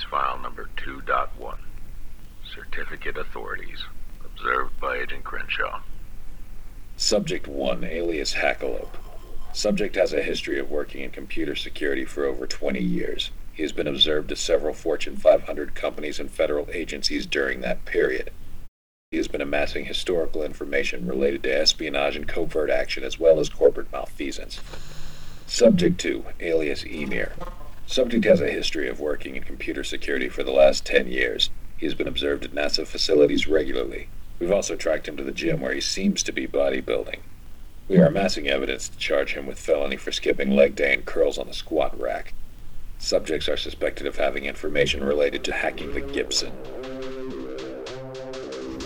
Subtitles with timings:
[0.00, 1.58] Case file number 2.1.
[2.54, 3.84] Certificate authorities.
[4.24, 5.82] Observed by Agent Crenshaw.
[6.96, 8.96] Subject 1, alias Hackalope.
[9.52, 13.30] Subject has a history of working in computer security for over 20 years.
[13.52, 18.30] He has been observed at several Fortune 500 companies and federal agencies during that period.
[19.10, 23.50] He has been amassing historical information related to espionage and covert action as well as
[23.50, 24.60] corporate malfeasance.
[25.46, 27.32] Subject 2, alias Emir.
[27.90, 31.50] Subject has a history of working in computer security for the last 10 years.
[31.76, 34.06] He has been observed at NASA facilities regularly.
[34.38, 37.18] We've also tracked him to the gym where he seems to be bodybuilding.
[37.88, 41.36] We are amassing evidence to charge him with felony for skipping leg day and curls
[41.36, 42.32] on the squat rack.
[43.00, 46.52] Subjects are suspected of having information related to hacking the Gibson.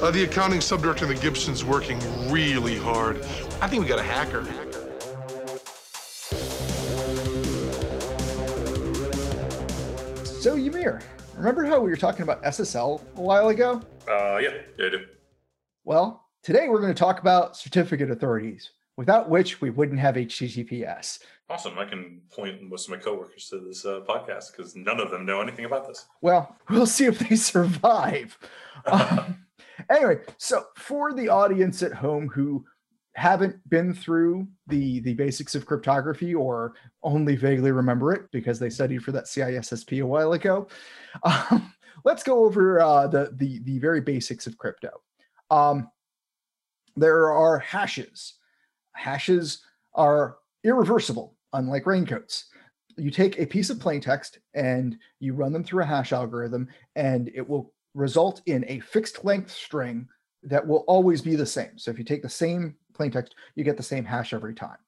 [0.00, 2.00] Uh, the accounting subdirector of the Gibson's working
[2.30, 3.18] really hard.
[3.60, 4.48] I think we got a hacker.
[10.44, 11.00] So, Ymir,
[11.38, 13.80] remember how we were talking about SSL a while ago?
[14.06, 15.06] Uh, yeah, yeah, I do.
[15.84, 21.20] Well, today we're going to talk about certificate authorities, without which we wouldn't have HTTPS.
[21.48, 21.78] Awesome.
[21.78, 25.24] I can point most of my coworkers to this uh, podcast because none of them
[25.24, 26.04] know anything about this.
[26.20, 28.36] Well, we'll see if they survive.
[28.84, 29.46] um,
[29.88, 32.66] anyway, so for the audience at home who
[33.14, 38.70] haven't been through the the basics of cryptography or only vaguely remember it because they
[38.70, 40.66] studied for that CISSP a while ago,
[41.22, 41.72] um,
[42.04, 44.90] let's go over uh, the, the the very basics of crypto.
[45.50, 45.88] Um,
[46.96, 48.34] there are hashes.
[48.92, 49.62] Hashes
[49.94, 52.46] are irreversible, unlike raincoats.
[52.96, 56.68] You take a piece of plain text and you run them through a hash algorithm,
[56.96, 60.08] and it will result in a fixed length string
[60.42, 61.76] that will always be the same.
[61.78, 64.78] So if you take the same plain text, you get the same hash every time.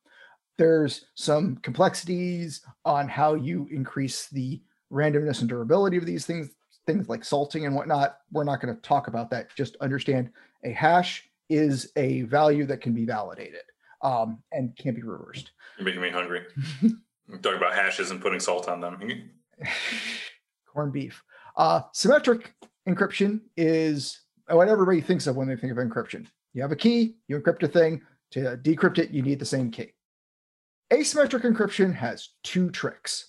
[0.59, 6.51] There's some complexities on how you increase the randomness and durability of these things,
[6.87, 8.19] things like salting and whatnot.
[8.33, 9.55] We're not going to talk about that.
[9.55, 10.31] Just understand
[10.65, 13.63] a hash is a value that can be validated
[14.03, 15.53] um, and can't be reversed.
[15.79, 16.43] You're making me hungry.
[17.43, 19.31] Talking about hashes and putting salt on them.
[20.73, 21.23] Corned beef.
[21.57, 22.55] Uh, symmetric
[22.89, 26.27] encryption is what everybody thinks of when they think of encryption.
[26.57, 28.01] You have a key, you encrypt a thing.
[28.31, 29.93] To decrypt it, you need the same key.
[30.91, 33.29] Asymmetric encryption has two tricks.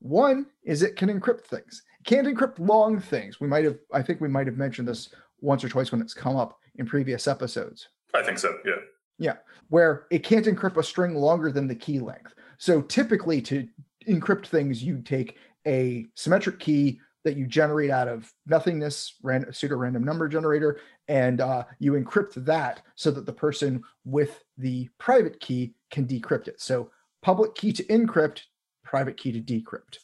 [0.00, 1.82] One is it can encrypt things.
[1.98, 3.40] It can't encrypt long things.
[3.40, 5.08] We might have, I think we might have mentioned this
[5.40, 7.88] once or twice when it's come up in previous episodes.
[8.14, 8.74] I think so, yeah.
[9.18, 9.36] Yeah,
[9.68, 12.34] where it can't encrypt a string longer than the key length.
[12.58, 13.66] So typically, to
[14.06, 19.76] encrypt things, you take a symmetric key that you generate out of nothingness, random, pseudo
[19.76, 25.38] random number generator, and uh, you encrypt that so that the person with the private
[25.40, 26.60] key can decrypt it.
[26.60, 26.90] So
[27.22, 28.42] public key to encrypt,
[28.84, 29.98] private key to decrypt.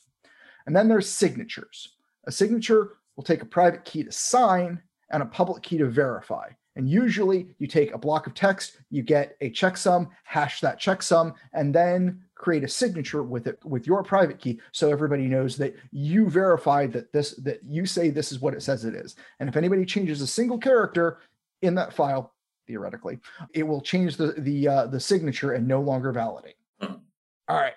[0.67, 1.95] And then there's signatures.
[2.27, 6.49] A signature will take a private key to sign and a public key to verify.
[6.75, 11.33] And usually you take a block of text, you get a checksum, hash that checksum,
[11.55, 15.75] and then create a signature with it with your private key so everybody knows that
[15.91, 19.17] you verified that this that you say this is what it says it is.
[19.41, 21.19] And if anybody changes a single character
[21.63, 22.35] in that file,
[22.67, 23.19] theoretically,
[23.55, 26.57] it will change the the uh, the signature and no longer validate.
[26.81, 27.01] Mhm.
[27.49, 27.75] All right.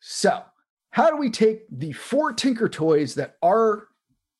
[0.00, 0.42] So,
[0.90, 3.88] how do we take the four Tinker toys that are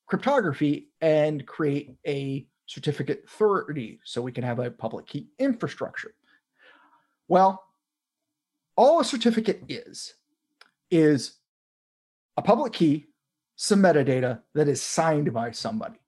[0.07, 6.13] cryptography and create a certificate authority so we can have a public key infrastructure.
[7.27, 7.63] Well,
[8.81, 10.15] all a certificate is,
[10.89, 11.33] is
[12.35, 13.05] a public key,
[13.55, 15.99] some metadata that is signed by somebody,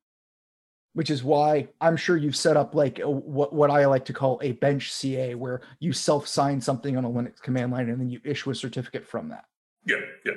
[0.94, 4.14] which is why I'm sure you've set up like a, what, what I like to
[4.14, 8.02] call a bench CA, where you self sign something on a Linux command line and
[8.02, 9.46] then you issue a certificate from that
[9.86, 10.34] Yeah, yeah.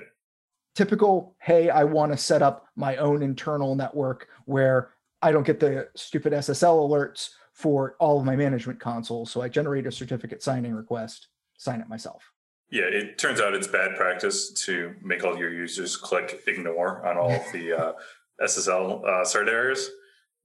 [0.75, 4.91] typical hey i want to set up my own internal network where
[5.23, 9.49] i don't get the stupid ssl alerts for all of my management consoles so i
[9.49, 12.23] generate a certificate signing request sign it myself
[12.71, 17.17] Yeah, it turns out it's bad practice to make all your users click ignore on
[17.17, 17.93] all of the uh,
[18.43, 19.89] SSL uh, cert errors.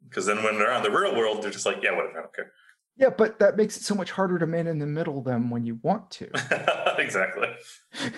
[0.07, 2.35] Because then when they're on the real world, they're just like, yeah, whatever, I don't
[2.35, 2.51] care.
[2.97, 5.63] yeah but that makes it so much harder to man in the middle them when
[5.65, 6.29] you want to
[6.97, 7.49] exactly.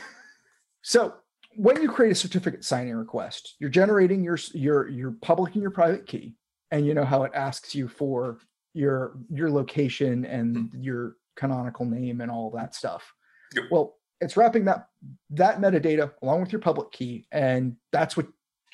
[0.84, 1.13] So
[1.56, 5.72] when you create a certificate signing request, you're generating your your your public and your
[5.72, 6.36] private key,
[6.72, 8.39] and you know how it asks you for
[8.74, 13.14] your your location and your canonical name and all that stuff.
[13.56, 13.66] Yep.
[13.72, 14.88] Well, it's wrapping that
[15.32, 18.28] that metadata along with your public key, and that's what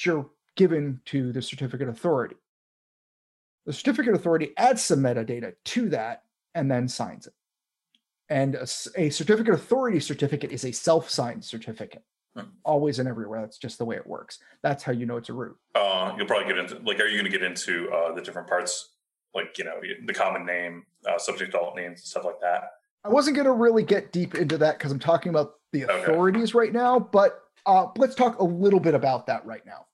[0.06, 2.36] you're given to the certificate authority.
[3.66, 6.24] The certificate authority adds some metadata to that
[6.56, 7.34] and then signs it.
[8.30, 12.04] And a certificate authority certificate is a self-signed certificate.
[12.36, 12.46] Hmm.
[12.64, 13.42] Always and everywhere.
[13.42, 14.40] That's just the way it works.
[14.62, 15.58] That's how you know it's a root.
[15.74, 18.48] Uh, you'll probably get into like, are you going to get into uh, the different
[18.48, 18.90] parts,
[19.34, 22.72] like you know, the common name, uh, subject alt names, and stuff like that?
[23.04, 26.02] I wasn't going to really get deep into that because I'm talking about the Okay.
[26.04, 29.86] authorities right now, but uh, let's talk a little bit about that right now.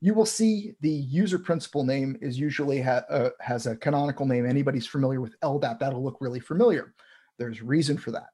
[0.00, 4.46] You will see the user principal name is usually ha- uh, has a canonical name.
[4.46, 6.94] Anybody's familiar with LDAP, that'll look really familiar.
[7.38, 8.28] There's reason for that.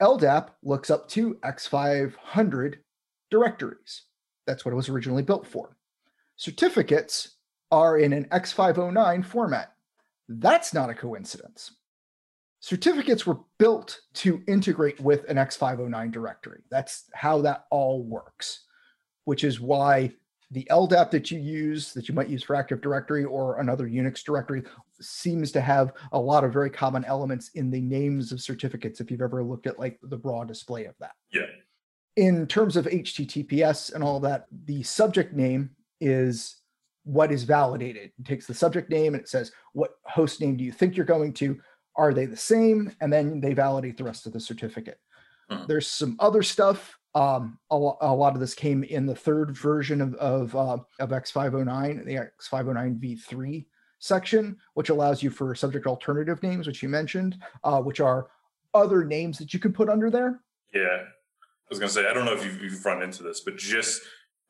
[0.00, 2.76] LDAP looks up to X500
[3.30, 4.02] directories.
[4.46, 5.76] That's what it was originally built for.
[6.36, 7.36] Certificates
[7.72, 9.72] are in an X509 format.
[10.28, 11.72] That's not a coincidence
[12.62, 16.62] certificates were built to integrate with an X509 directory.
[16.70, 18.66] That's how that all works,
[19.24, 20.12] which is why
[20.52, 24.22] the LDAP that you use, that you might use for Active Directory or another Unix
[24.22, 24.62] directory,
[25.00, 29.00] seems to have a lot of very common elements in the names of certificates.
[29.00, 31.12] If you've ever looked at like the raw display of that.
[31.32, 31.46] Yeah.
[32.16, 35.70] In terms of HTTPS and all that, the subject name
[36.00, 36.61] is
[37.04, 38.12] what is validated.
[38.18, 41.06] It takes the subject name and it says, what host name do you think you're
[41.06, 41.58] going to?
[41.94, 44.98] are they the same and then they validate the rest of the certificate
[45.50, 45.66] Mhm.
[45.66, 49.54] there's some other stuff um, a, lo- a lot of this came in the third
[49.54, 53.66] version of of, uh, of x509 the x509 v3
[53.98, 58.28] section which allows you for subject alternative names which you mentioned uh, which are
[58.72, 60.40] other names that you can put under there
[60.72, 61.02] Yeah.
[61.04, 63.58] I was going to say, I don't know if you've, you've run into this, but
[63.58, 64.00] just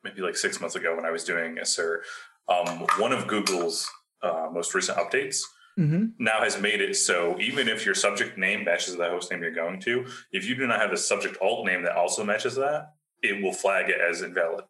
[0.03, 2.03] maybe like six months ago when I was doing a SIR,
[2.47, 3.89] um, one of Google's
[4.21, 5.39] uh, most recent updates
[5.75, 9.51] now has made it so even if your subject name matches the host name you're
[9.51, 12.89] going to, if you do not have a subject alt name that also matches that,
[13.23, 14.65] it will flag it as invalid.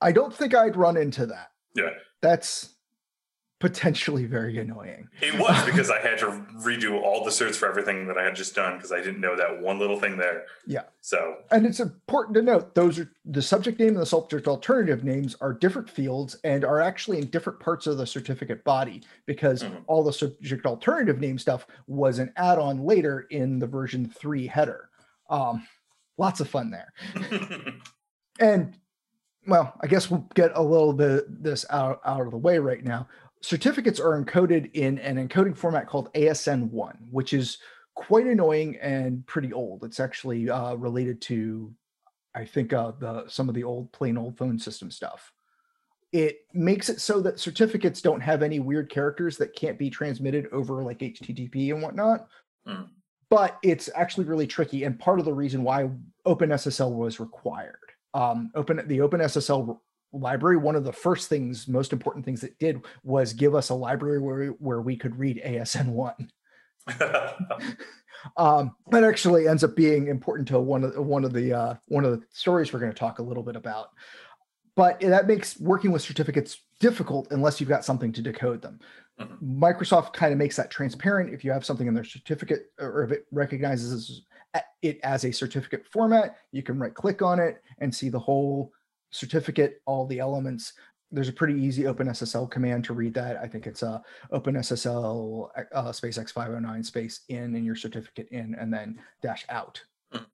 [0.00, 1.90] i don't think i'd run into that Yeah.
[2.22, 2.73] that's
[3.60, 6.26] potentially very annoying It was because I had to
[6.62, 9.36] redo all the certs for everything that I had just done because I didn't know
[9.36, 10.44] that one little thing there.
[10.66, 10.82] Yeah.
[11.00, 15.04] So And it's important to note those are the subject name and the subject alternative
[15.04, 19.62] names are different fields and are actually in different parts of the certificate body because
[19.62, 19.84] Mhm.
[19.86, 24.90] all the subject alternative name stuff was an add-on later in the version 3 header.
[25.30, 25.66] Um,
[26.18, 26.92] lots of fun there.
[28.40, 28.76] And
[29.46, 32.82] well, I guess we'll get a little bit this out, out of the way right
[32.82, 33.06] now.
[33.44, 37.58] Certificates are encoded in an encoding format called ASN1, which is
[37.94, 39.84] quite annoying and pretty old.
[39.84, 41.70] It's actually uh, related to,
[42.34, 45.30] I think, uh, the some of the old plain old phone system stuff.
[46.10, 50.46] It makes it so that certificates don't have any weird characters that can't be transmitted
[50.50, 52.28] over like HTTP and whatnot.
[52.66, 52.84] Hmm.
[53.28, 55.90] But it's actually really tricky, and part of the reason why
[56.26, 57.76] OpenSSL was required.
[58.14, 59.80] Um, open the OpenSSL
[60.14, 60.56] library.
[60.56, 64.20] One of the first things, most important things it did was give us a library
[64.20, 66.30] where where we could read ASN one
[68.36, 72.04] um, that actually ends up being important to one of one of the uh, one
[72.04, 73.88] of the stories we're going to talk a little bit about.
[74.76, 78.80] But that makes working with certificates difficult unless you've got something to decode them.
[79.20, 79.40] Mhm.
[79.40, 83.12] Microsoft kind of makes that transparent if you have something in their certificate or if
[83.12, 84.22] it recognizes
[84.82, 86.36] it as a certificate format.
[86.50, 88.72] You can right click on it and see the whole
[89.14, 90.72] certificate, all the elements.
[91.12, 93.36] There's a pretty easy OpenSSL command to read that.
[93.36, 94.02] I think it's a
[94.32, 99.80] OpenSSL uh, space X509 space in and your certificate in and then dash out.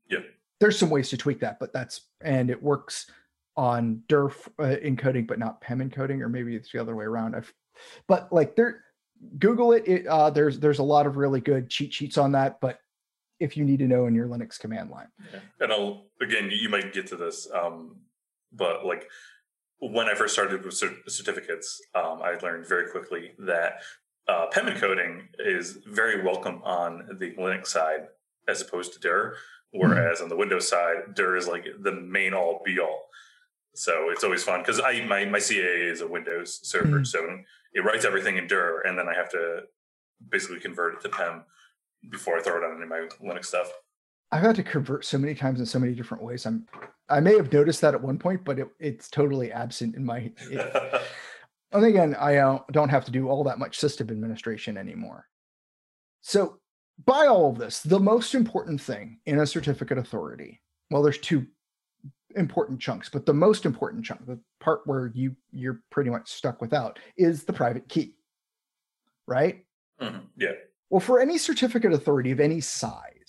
[0.09, 0.21] yeah.
[0.59, 3.11] There's some ways to tweak that, but that's and it works
[3.57, 7.35] on DERF uh, encoding, but not PEM encoding, or maybe it's the other way around.
[7.35, 7.53] I've,
[8.07, 8.85] but like there,
[9.39, 9.87] Google it.
[9.87, 12.79] it uh, there's there's a lot of really good cheat sheets on that, but
[13.39, 15.09] if you need to know in your Linux command line.
[15.61, 17.97] and I'll again, you, you might get to this, um,
[18.53, 19.09] but like
[19.79, 20.75] when I first started with
[21.09, 23.81] certificates, um, I learned very quickly that
[24.29, 28.09] uh, PEM encoding is very welcome on the Linux side
[28.47, 29.37] as opposed to DER,
[29.73, 33.07] whereas on the Windows side, DER is like the main all be all.
[33.75, 37.07] So it's always fun because I my my CAA is a Windows server, Mhm.
[37.07, 37.39] so
[37.73, 39.63] it writes everything in DER, and then I have to
[40.29, 41.45] basically convert it to PEM
[42.11, 43.73] before I throw it on any of my Linux stuff.
[44.33, 46.47] I've had to convert so many times in so many different ways.
[46.47, 46.67] I'm
[47.09, 50.33] I may have noticed that at one point, but it, it's totally absent in my.
[50.49, 51.03] It,
[51.73, 55.27] and again, I uh, don't have to do all that much system administration anymore.
[56.21, 56.61] So,
[57.05, 60.61] by all of this, the most important thing in a certificate authority,
[60.91, 61.47] well, there's two
[62.37, 66.61] important chunks, but the most important chunk, the part where you you're pretty much stuck
[66.61, 68.15] without, is the private key.
[69.27, 69.65] Right?
[70.01, 70.53] Mhm, Yeah.
[70.91, 73.20] Well, for any certificate authority of any size,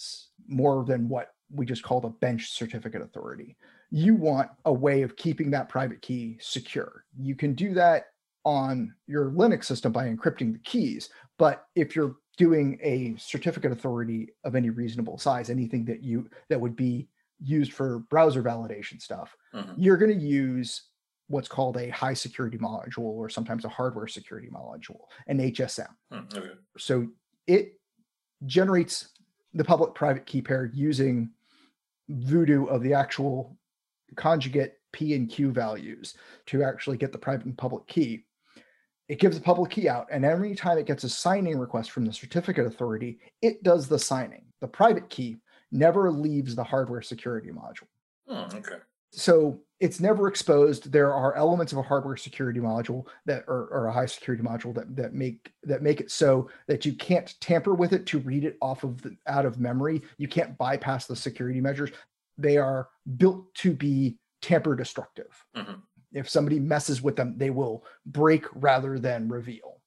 [0.51, 3.57] more than what we just call the bench certificate authority,
[3.89, 7.05] you want a way of keeping that private key secure.
[7.19, 8.05] You can do that
[8.45, 11.09] on your Linux system by encrypting the keys.
[11.37, 16.59] But if you're doing a certificate authority of any reasonable size, anything that you that
[16.59, 19.73] would be used for browser validation stuff, Mhm.
[19.77, 20.89] you're going to use
[21.27, 25.95] what's called a high security module or sometimes a hardware security module, an HSM.
[26.11, 26.51] Hmm, okay.
[26.77, 27.07] So
[27.47, 27.79] it
[28.45, 29.09] generates
[29.53, 31.29] the public private key pair using
[32.09, 33.57] voodoo of the actual
[34.15, 36.15] conjugate P and Q values
[36.47, 38.25] to actually get the private and public key.
[39.07, 42.05] It gives the public key out, and every time it gets a signing request from
[42.05, 44.45] the certificate authority, it does the signing.
[44.61, 45.37] The private key
[45.71, 47.87] never leaves the hardware security module
[48.27, 48.77] Hmm, okay.
[49.11, 50.91] so it's never exposed.
[50.91, 54.73] There are elements of a hardware security module that or, or a high security module
[54.75, 58.45] that that make that make it so that you can't tamper with it to read
[58.45, 60.03] it off of the out of memory.
[60.17, 61.89] You can't bypass the security measures.
[62.37, 65.45] They are built to be tamper destructive.
[65.55, 65.81] Mhm.
[66.13, 69.81] if somebody messes with them they will break rather than reveal.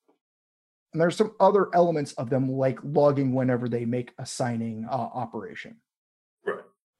[0.92, 4.92] And there's some other elements of them like logging whenever they make a signing uh,
[4.94, 5.76] operation.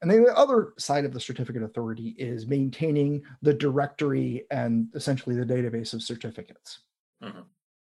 [0.05, 5.35] And then the other side of the certificate authority is maintaining the directory and essentially
[5.35, 6.81] the database of certificates.
[7.23, 7.43] Mhm.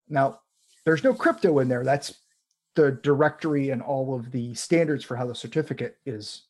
[0.08, 0.40] Now,
[0.84, 1.84] there's no crypto in there.
[1.84, 2.22] That's
[2.74, 6.48] the directory and all of the standards for how the certificate is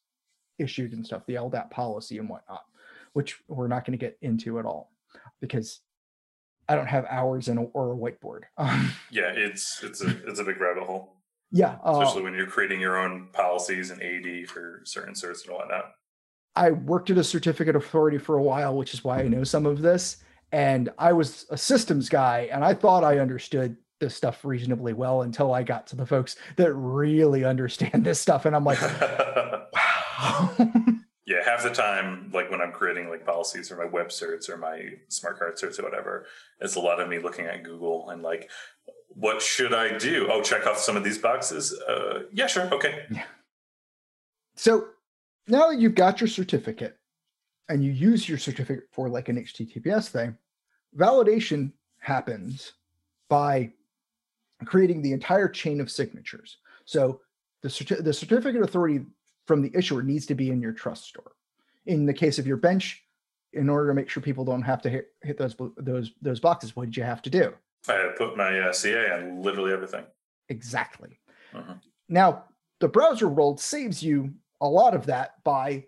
[0.58, 2.64] issued and stuff, the LDAP policy and whatnot,
[3.12, 4.94] which we're not going to get into at all
[5.38, 5.80] because
[6.66, 8.44] I don't have hours and a, or a whiteboard.
[9.10, 11.17] Yeah, it's it's a it's a big rabbit hole,
[11.50, 15.54] yeah, uh, especially when you're creating your own policies and AD for certain certs and
[15.54, 15.92] whatnot.
[16.56, 19.64] I worked at a certificate authority for a while, which is why I know some
[19.64, 20.18] of this.
[20.50, 25.22] And I was a systems guy, and I thought I understood this stuff reasonably well
[25.22, 28.44] until I got to the folks that really understand this stuff.
[28.44, 30.50] And I'm like, wow.
[31.26, 34.56] yeah, half the time, like when I'm creating like policies for my web certs or
[34.56, 36.26] my smart card certs or whatever,
[36.60, 38.50] it's a lot of me looking at Google and like,
[39.18, 40.28] what should I do?
[40.30, 41.72] Oh, check off some of these boxes.
[41.88, 43.04] Uh, yeah, sure, okay.
[43.10, 43.24] Yeah.
[44.54, 44.88] so
[45.48, 46.96] now that you've got your certificate
[47.68, 50.36] and you use your certificate for like an HTTPS thing,
[50.96, 52.74] validation happens
[53.28, 53.72] by
[54.64, 56.58] creating the entire chain of signatures.
[56.84, 57.20] So
[57.62, 59.04] the, certi- the certificate authority
[59.46, 61.32] from the issuer needs to be in your trust store.
[61.86, 63.02] In the case of your bench,
[63.52, 66.76] in order to make sure people don't have to hit, hit those those those boxes,
[66.76, 67.54] what did you have to do?
[67.86, 70.04] I put my uh, CA on literally everything.
[70.48, 71.20] Exactly.
[71.54, 71.80] Mhm.
[72.08, 72.44] Now,
[72.80, 75.86] the browser world saves you a lot of that by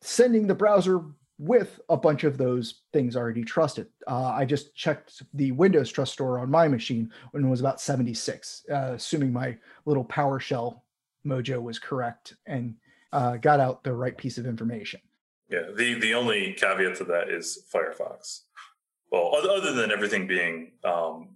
[0.00, 1.02] sending the browser
[1.38, 3.86] with a bunch of those things already trusted.
[4.06, 7.80] Uh, I just checked the Windows Trust Store on my machine when it was about
[7.80, 10.82] 76, uh, assuming my little PowerShell
[11.26, 12.74] mojo was correct and
[13.12, 15.00] uh, got out the right piece of information.
[15.48, 18.42] Yeah, the the only caveat to that is Firefox.
[19.10, 21.30] Well, other, than everything being um,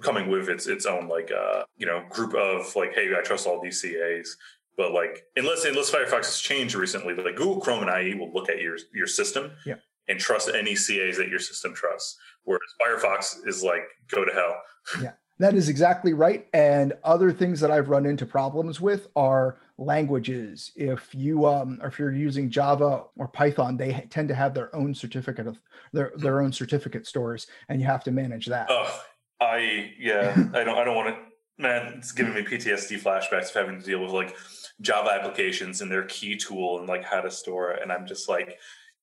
[0.00, 3.46] coming with its its own like uh, you know group of like, hey, I trust
[3.46, 4.36] all these CAs.
[4.76, 8.48] But like, unless unless Firefox has changed recently, like Google Chrome and IE will look
[8.48, 9.76] at your your system Yeah.
[10.08, 12.18] and trust any CAs that your system trusts.
[12.44, 14.56] Whereas Firefox is like, go to hell.
[15.02, 16.48] Yeah, that is exactly right.
[16.52, 20.72] And other things that I've run into problems with are languages.
[20.76, 24.74] If you um, or if you're using Java or Python, they tend to have their
[24.74, 25.58] own certificate of
[25.92, 28.66] their their own certificate stores, and you have to manage that.
[28.70, 29.02] Oh,
[29.40, 31.22] I yeah, I don't I don't want to.
[31.58, 34.34] Man, it's giving me PTSD flashbacks of having to deal with like
[34.80, 37.82] Java applications and their keytool and like how to store it.
[37.82, 38.58] And I'm just like,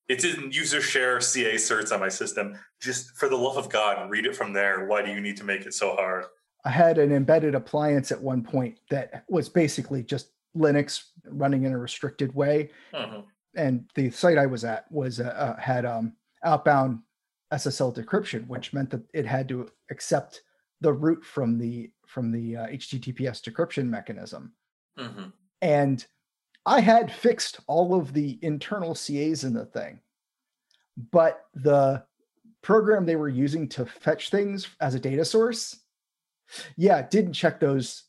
[0.09, 2.57] it didn't user share CA certs on my system.
[2.81, 4.88] Just for the love of God, read it from there.
[4.88, 6.25] Why do you need to make it so hard?
[6.65, 11.73] I had an embedded appliance at one point that was basically just Linux running in
[11.73, 13.25] a restricted way, Mhm.
[13.55, 17.01] and the site I was at was uh, uh, had um, outbound
[17.51, 20.41] SSL decryption, which meant that it had to accept
[20.81, 24.53] the root from the from the uh, HTTPS decryption mechanism.
[24.97, 25.31] Mhm.
[25.61, 26.05] And
[26.65, 30.01] I had fixed all of the internal CAs in the thing,
[31.11, 32.05] but the
[32.61, 35.79] program they were using to fetch things as a data source,
[36.75, 38.03] yeah, didn't check those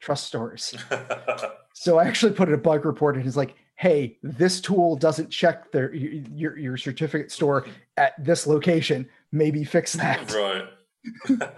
[0.00, 0.74] trust stores.
[1.78, 5.28] So I actually put in a bug report and it's like, hey, this tool doesn't
[5.28, 7.66] check their your your certificate store
[7.98, 9.06] at this location.
[9.30, 10.32] Maybe fix that.
[11.28, 11.38] right.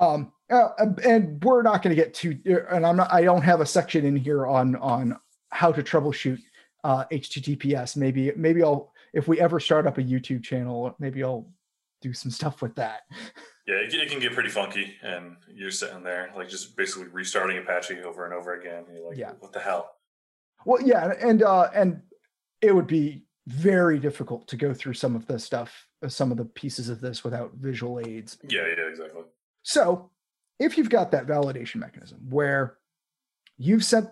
[0.00, 0.70] Um, uh,
[1.04, 2.36] and we're not going to get too.
[2.68, 3.12] And I'm not.
[3.12, 5.16] I don't have a section in here on on
[5.50, 6.40] how to troubleshoot
[6.82, 7.96] uh, HTTPS.
[7.96, 11.48] Maybe maybe I'll if we ever start up a YouTube channel, maybe I'll
[12.02, 13.02] do some stuff with that.
[13.66, 17.08] yeah, it, can- it can get pretty funky, and you're sitting there like just basically
[17.08, 18.84] restarting Apache over and over again.
[18.92, 19.32] You're like, Yeah.
[19.40, 19.92] what the hell?
[20.64, 22.02] Well, yeah, and uh, and
[22.60, 26.38] it would be very difficult to go through some of this stuff, uh, some of
[26.38, 28.38] the pieces of this without visual aids.
[28.48, 29.22] Yeah, yeah, exactly.
[29.62, 30.10] So,
[30.58, 32.78] if you've got that validation mechanism where
[33.58, 34.08] you've sent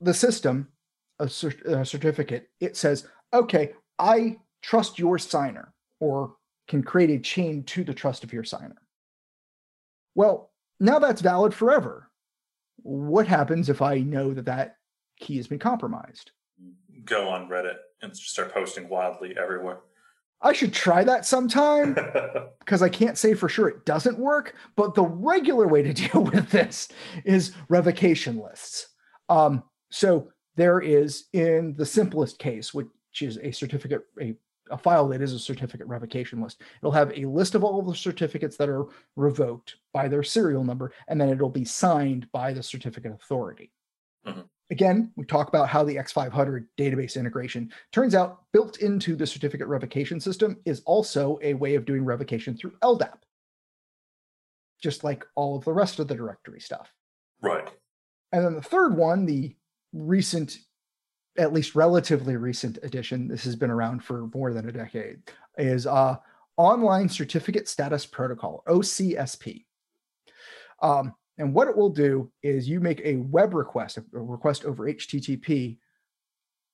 [0.00, 0.68] the system
[1.18, 6.34] a, cer- a certificate, it says, okay, I trust your signer or
[6.68, 8.80] can create a chain to the trust of your signer.
[10.14, 12.10] Well, now that's valid forever.
[12.76, 14.76] What happens if I know that that
[15.20, 16.30] key has been compromised?
[17.04, 19.80] Go on Reddit and start posting wildly everywhere.
[20.40, 21.96] I should try that sometime
[22.58, 24.54] because I can't say for sure it doesn't work.
[24.76, 26.88] But the regular way to deal with this
[27.24, 28.88] is revocation lists.
[29.28, 32.88] Um, so there is, in the simplest case, which
[33.20, 34.34] is a certificate, a,
[34.70, 36.62] a file that is a certificate revocation list.
[36.80, 40.64] It'll have a list of all of the certificates that are revoked by their serial
[40.64, 43.72] number, and then it'll be signed by the certificate authority.
[44.26, 44.48] Mhm.
[44.70, 49.68] Again, we talk about how the X500 database integration turns out built into the certificate
[49.68, 53.18] revocation system is also a way of doing revocation through LDAP,
[54.80, 56.92] just like all of the rest of the directory stuff.
[57.40, 57.70] right.
[58.32, 59.54] And then the third one, the
[59.92, 60.58] recent,
[61.36, 65.18] at least relatively recent addition, this has been around for more than a decade,
[65.58, 66.16] is uh,
[66.56, 69.64] Online Certificate Status Protocol, OCSP.
[70.80, 74.84] Um, and what it will do is you make a web request, a request over
[74.84, 75.78] HTTP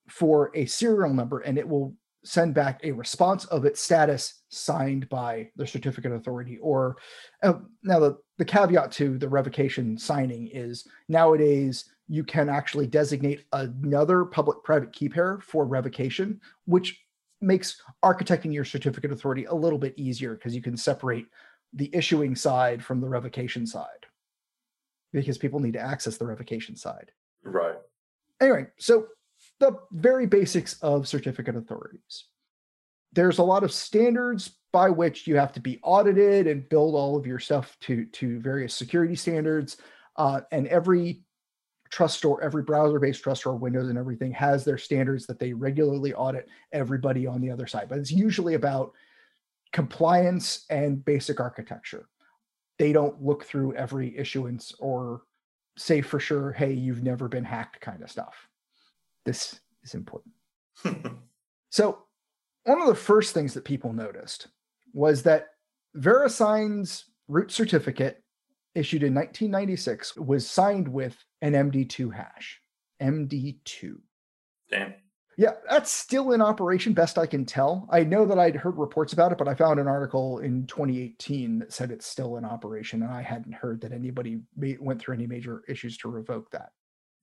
[0.09, 5.09] for a serial number, and it will send back a response of its status signed
[5.09, 6.59] by the certificate authority.
[6.59, 6.97] Or
[7.43, 13.45] uh, now the, the caveat to the revocation signing is nowadays you can actually designate
[13.53, 17.05] another public private key pair for revocation, which
[17.41, 21.27] makes architecting your certificate authority a little bit easier because you can separate
[21.73, 24.07] the issuing side from the revocation side
[25.13, 27.13] because people need to access the revocation side.
[27.45, 27.77] Right.
[28.41, 29.07] Anyway, so
[29.61, 32.25] the very basics of certificate authorities.
[33.13, 37.17] There's a lot of standards by which you have to be audited and build all
[37.17, 39.77] of your stuff to, to various security standards.
[40.17, 41.23] Uh, and every
[41.91, 46.15] trust store, every browser-based trust store, Windows and everything has their standards that they regularly
[46.15, 47.89] audit everybody on the other side.
[47.89, 48.93] But it's usually about
[49.73, 52.09] compliance and basic architecture.
[52.79, 55.23] They don't look through every issuance or
[55.77, 58.49] say for sure, hey, you've never been hacked kind of stuff.
[59.25, 60.35] This is important.
[61.71, 62.03] So,
[62.65, 64.49] one of the first things that people noticed
[64.93, 65.51] was that
[65.97, 68.20] VeriSign's root certificate
[68.75, 72.61] issued in 1996 was signed with an MD2 hash.
[73.03, 73.97] MD2.
[74.71, 74.95] Damn.
[75.37, 77.89] Yeah, that's still in operation, best I can tell.
[77.91, 81.61] I know that I'd heard reports about it, but I found an article in 2018
[81.61, 85.27] that said it's still in operation, and I hadn't heard that anybody went through any
[85.27, 86.73] major issues to revoke that.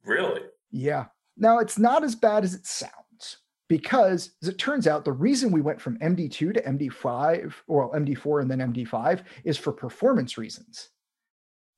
[0.04, 0.42] Really?
[0.72, 1.06] Yeah.
[1.38, 3.38] Now, it's not as bad as it sounds
[3.70, 8.42] because, as it turns out, the reason we went from MD2 to MD5 or MD4
[8.42, 10.90] and then MD5 is for performance reasons.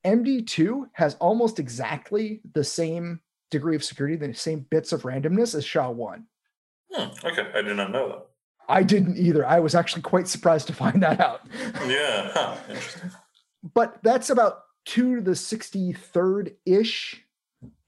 [0.04, 5.64] MD2 has almost exactly the same degree of security, the same bits of randomness as
[5.64, 6.24] SHA-1.
[6.92, 7.26] Hmm.
[7.26, 7.46] Okay.
[7.54, 8.26] I did not know that.
[8.68, 9.44] I didn't either.
[9.46, 11.40] I was actually quite surprised to find that out.
[11.86, 12.30] Yeah.
[12.34, 12.56] Huh.
[12.68, 13.10] Interesting.
[13.74, 17.22] but that's about two to the 63rd ish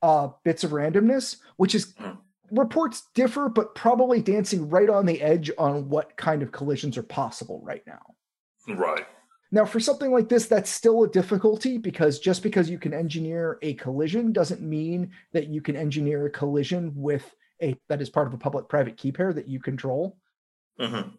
[0.03, 2.12] uh, bits of randomness, which is Hmm.
[2.51, 7.03] reports differ, but probably dancing right on the edge on what kind of collisions are
[7.05, 8.03] possible right now.
[8.68, 9.07] Right.
[9.55, 13.59] Now, for something like this, that's still a difficulty because just because you can engineer
[13.61, 18.27] a collision doesn't mean that you can engineer a collision with a that is part
[18.27, 20.17] of a public-private key pair that you control.
[20.81, 21.11] hmm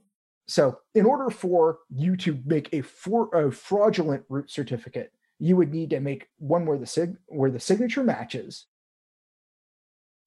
[0.47, 5.71] So, in order for you to make a, for, a fraudulent root certificate, you would
[5.71, 8.65] need to make one where the sig where the signature matches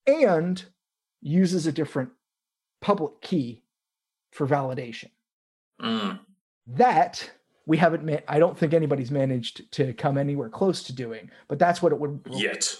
[0.07, 0.64] and
[1.21, 2.11] uses a different
[2.81, 3.64] public key
[4.31, 5.11] for validation.
[5.83, 6.21] Mm.
[6.69, 7.31] That
[7.66, 11.59] we haven't ma- I don't think anybody's managed to come anywhere close to doing, but
[11.59, 12.74] that's what it would Yet.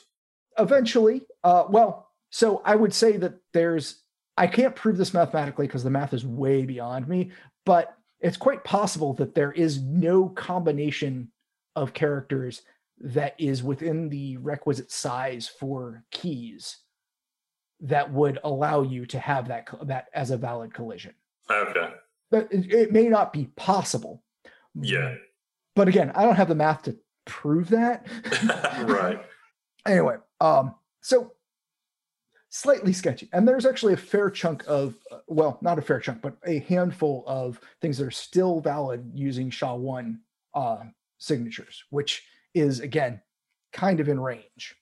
[0.59, 4.03] eventually uh well so i would say that there's
[4.38, 7.31] i can't prove this mathematically because the math is way beyond me
[7.66, 11.31] but it's quite possible that there is no combination
[11.75, 12.62] of characters
[12.99, 16.79] that is within the requisite size for keys
[17.81, 21.12] that would allow you to have that that as a valid collision
[21.51, 21.90] Okay.
[22.31, 24.22] but it, it may not be possible
[24.81, 25.15] Yeah.
[25.75, 28.07] but again i don't have the math to prove that
[28.89, 29.21] right.
[29.87, 31.33] anyway um so
[32.51, 36.23] slightly sketchy and there's actually a fair chunk of uh, well not a fair chunk
[36.23, 40.17] but a handful of things that are still valid using sha-1
[40.55, 40.79] uh
[41.19, 43.21] signatures which is again
[43.73, 44.75] kind of in range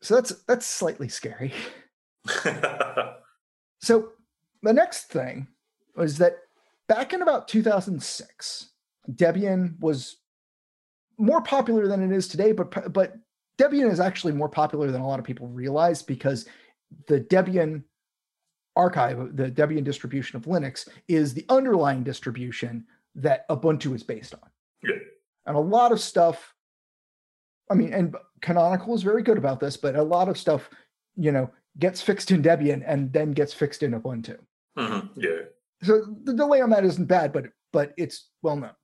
[0.00, 1.52] so that's that's slightly scary
[3.82, 4.10] so
[4.62, 5.46] the next thing
[5.96, 6.38] was that
[6.88, 8.70] back in about 2006
[9.14, 10.16] debian was
[11.18, 13.14] more popular than it is today but but
[13.58, 16.46] Debian is actually more popular than a lot of people realize because
[17.08, 17.82] the Debian
[18.76, 24.48] archive, the Debian distribution of Linux, is the underlying distribution that Ubuntu is based on.
[24.82, 24.98] Yeah.
[25.46, 26.54] And a lot of stuff,
[27.70, 30.70] I mean, and Canonical is very good about this, but a lot of stuff,
[31.16, 34.38] you know, gets fixed in Debian and then gets fixed in Ubuntu.
[34.78, 35.46] Mhm, Yeah.
[35.82, 38.74] So the delay on that isn't bad, but but it's well known.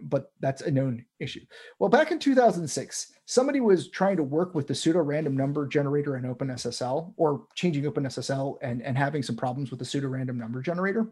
[0.00, 1.40] But that's a known issue.
[1.78, 6.16] Well, back in 2006, somebody was trying to work with the pseudo random number generator
[6.16, 10.60] in OpenSSL or changing OpenSSL and, and having some problems with the pseudo random number
[10.60, 11.08] generator.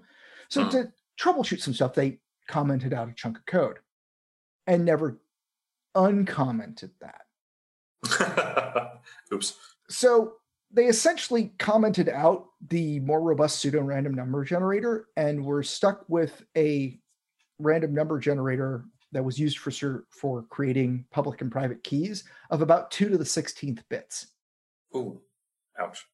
[0.48, 0.70] So Hmm.
[0.70, 3.78] to troubleshoot some stuff, they commented out a chunk of code
[4.66, 5.20] and never
[5.94, 7.22] uncommented that.
[9.32, 9.56] Oops.
[9.88, 10.34] So
[10.72, 16.44] they essentially commented out the more robust pseudo random number generator and were stuck with
[16.56, 16.98] a
[17.60, 22.90] random number generator that was used for for creating public and private keys of about
[22.90, 24.28] 2 to the 16th bits.
[24.94, 25.20] Ooh.
[25.78, 26.06] Ouch.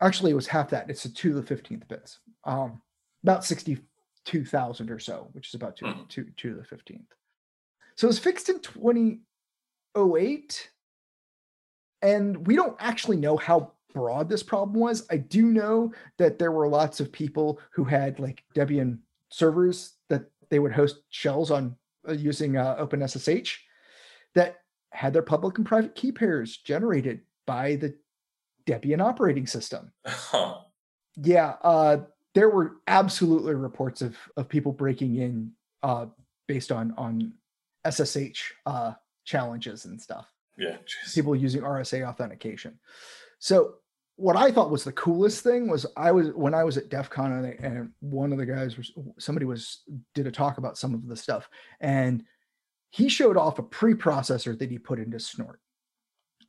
[0.00, 0.88] Actually, it was half that.
[0.88, 2.20] It's a 2 to the 15th bits.
[2.44, 2.80] Um,
[3.22, 6.08] about 62,000 or so, which is about 2, Mhm.
[6.08, 7.12] 2, 2 to the 15th.
[7.96, 10.70] So it was fixed in 2008
[12.02, 15.06] and we don't actually know how broad this problem was.
[15.10, 20.30] I do know that there were lots of people who had like Debian servers that
[20.50, 21.76] they would host shells on
[22.08, 23.56] uh, using uh, OpenSSH
[24.34, 24.58] that
[24.92, 27.94] had their public and private key pairs generated by the
[28.66, 29.92] Debian operating system.
[30.06, 30.58] Huh.
[31.16, 31.98] Yeah, uh,
[32.34, 36.06] there were absolutely reports of of people breaking in uh,
[36.46, 37.32] based on on
[37.88, 38.92] SSH uh,
[39.24, 40.76] challenges and stuff Yeah.
[40.86, 41.14] Jeez.
[41.14, 42.78] people using RSA authentication.
[43.38, 43.74] So
[44.20, 47.08] what I thought was the coolest thing was I was when I was at DEF
[47.08, 49.80] CON and, and one of the guys was somebody was
[50.14, 51.48] did a talk about some of the stuff
[51.80, 52.22] and
[52.90, 55.60] he showed off a preprocessor that he put into Snort.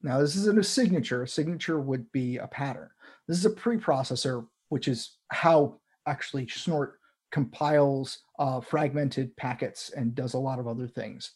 [0.04, 1.24] Now this isn't a signature.
[1.24, 2.90] A signature would be a pattern.
[3.28, 7.00] This is a preprocessor, which is how actually Snort
[7.32, 11.32] compiles uh, fragmented packets and does a lot of other things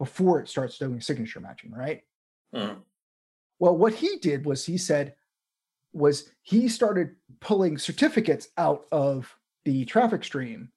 [0.00, 2.02] before it starts doing signature matching, right?
[2.52, 2.78] Mhm.
[3.60, 5.14] Well, what he did was he said,
[5.92, 10.70] was he started pulling certificates out of the traffic stream,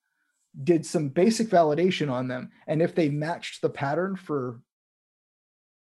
[0.63, 4.59] did some basic validation on them, and if they matched the pattern for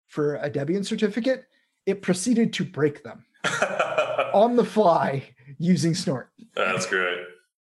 [0.08, 1.45] for a Debian certificate,
[1.86, 3.26] it proceeded to break them
[4.34, 5.23] on the fly
[5.58, 6.30] using Snort.
[6.56, 7.19] That's great.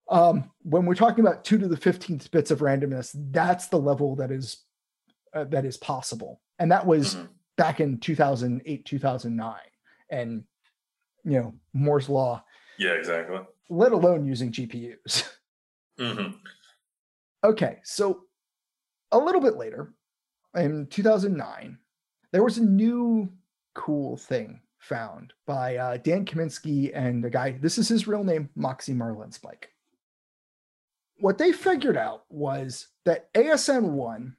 [0.10, 4.16] Um, when we're talking about two to the fifteenth bits of randomness, that's the level
[4.16, 4.64] that is
[5.34, 7.28] uh, that is possible, and that was Mhm.
[7.58, 9.56] back in 2008 2009
[10.10, 10.44] and
[11.28, 12.44] you know moore's law.
[12.80, 13.40] Yeah, exactly.
[13.70, 15.28] let alone using gpus
[16.00, 16.28] hmm
[17.44, 18.22] okay so
[19.12, 19.94] a little bit later
[20.56, 21.78] in 2009
[22.32, 23.30] there was a new
[23.74, 28.48] cool thing found by uh, dan kaminsky and a guy this is his real name
[28.56, 29.66] moxie marlinspike
[31.20, 34.34] what they figured out was that asn1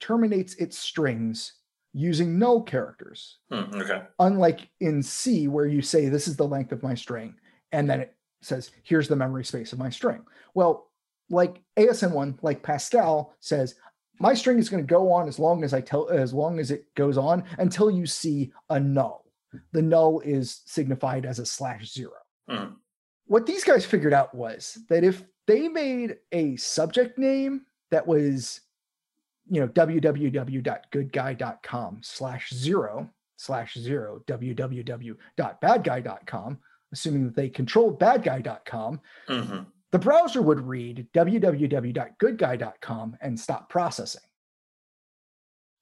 [0.00, 1.54] terminates its strings
[1.94, 4.02] using null characters Mm, okay.
[4.18, 7.34] unlike in C, where you say this is the length of my string,
[7.72, 10.22] and then it says here's the memory space of my string.
[10.54, 10.90] Well,
[11.30, 13.76] like ASN1, like Pascal says,
[14.20, 16.70] my string is going to go on as long as I tell as long as
[16.70, 19.24] it goes on until you see a null.
[19.72, 22.12] The null is signified as a slash zero.
[22.50, 22.74] Mhm.
[23.26, 28.60] What these guys figured out was that if they made a subject name that was
[29.50, 36.58] you know www.goodguy.com slash zero slash zero www.badguy.com
[36.92, 39.58] assuming that they controlled badguy.com hmm
[39.94, 44.22] the browser would read www.goodguy.com and stop processing.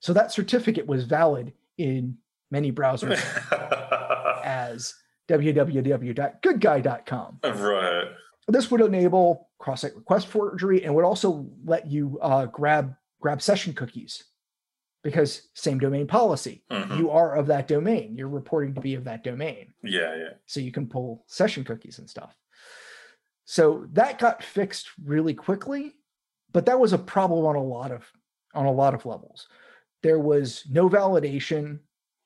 [0.01, 2.19] So that certificate was valid in
[2.51, 3.19] many browsers
[4.45, 4.93] as
[5.31, 8.05] www.goodguy.com right.
[8.49, 13.73] this would enable cross-site request forgery and would also let you uh, grab grab session
[13.73, 14.25] cookies.
[15.03, 16.63] Because same domain policy.
[16.71, 16.99] Mhm.
[16.99, 18.15] you are of that domain.
[18.17, 19.73] You're reporting to be of that domain.
[19.83, 20.33] Yeah, yeah.
[20.47, 22.37] so you can pull session cookies and stuff.
[23.45, 25.97] So that got fixed really quickly
[26.53, 28.05] but that was a problem on a lot of
[28.55, 29.49] on a lot of levels.
[30.03, 31.79] There was no validation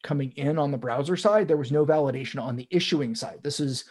[0.03, 1.47] coming in on the browser side.
[1.49, 3.41] There was no validation on the issuing side.
[3.43, 3.85] This is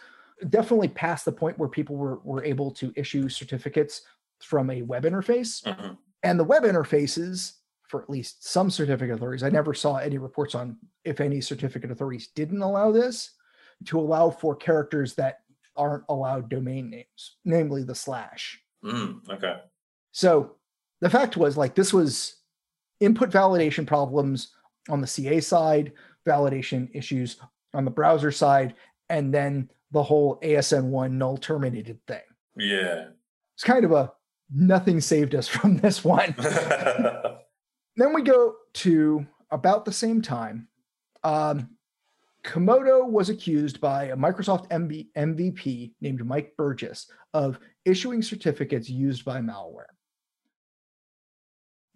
[0.50, 4.02] definitely past the point where people were, were able to issue certificates
[4.40, 5.66] from a web interface.
[5.66, 10.18] Hmm and the web interfaces for at least some certificate authorities i never saw any
[10.18, 13.32] reports on if any certificate authorities didn't allow this
[13.84, 15.40] to allow for characters that
[15.76, 19.56] aren't allowed domain names namely the slash Mm, okay.
[20.12, 20.56] so
[21.00, 22.36] the fact was like this was
[23.00, 24.52] input validation problems
[24.88, 25.92] on the ca side
[26.26, 27.36] validation issues
[27.74, 28.74] on the browser side
[29.08, 32.20] and then the whole ASN1 null terminated thing.
[32.56, 33.08] Yeah.
[33.54, 34.12] It's kind of a
[34.52, 36.34] nothing saved us from this one.
[37.96, 40.68] then we go to about the same time.
[41.24, 41.70] Um,
[42.44, 49.24] Comodo was accused by a Microsoft MB, MVP named Mike Burgess of issuing certificates used
[49.24, 49.95] by malware.